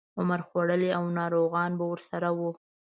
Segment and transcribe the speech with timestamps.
[0.19, 2.49] عمر خوړلي او ناروغان به ورسره وو.